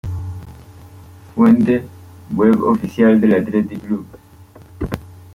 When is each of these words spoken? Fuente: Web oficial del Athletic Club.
Fuente: 1.35 1.85
Web 2.31 2.63
oficial 2.63 3.21
del 3.21 3.35
Athletic 3.35 3.85
Club. 3.85 4.07